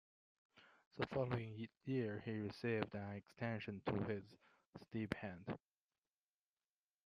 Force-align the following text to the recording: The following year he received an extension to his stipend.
The 0.97 1.05
following 1.05 1.67
year 1.85 2.23
he 2.25 2.31
received 2.39 2.95
an 2.95 3.17
extension 3.17 3.83
to 3.85 4.01
his 4.05 4.23
stipend. 4.87 5.55